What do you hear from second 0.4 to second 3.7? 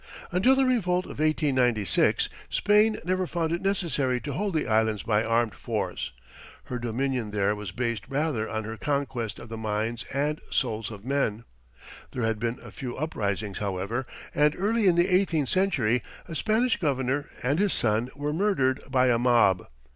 the revolt of 1896, Spain never found it